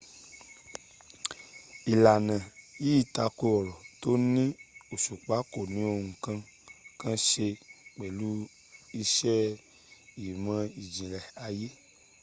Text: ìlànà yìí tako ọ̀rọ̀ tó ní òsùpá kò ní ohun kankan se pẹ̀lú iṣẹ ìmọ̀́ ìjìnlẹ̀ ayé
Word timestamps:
ìlànà 1.93 2.35
yìí 2.83 3.01
tako 3.15 3.45
ọ̀rọ̀ 3.59 3.77
tó 4.01 4.11
ní 4.33 4.43
òsùpá 4.93 5.35
kò 5.51 5.61
ní 5.73 5.81
ohun 5.91 6.11
kankan 6.23 7.15
se 7.27 7.45
pẹ̀lú 7.97 8.29
iṣẹ 9.01 9.37
ìmọ̀́ 10.27 10.61
ìjìnlẹ̀ 10.83 11.25
ayé 11.45 11.67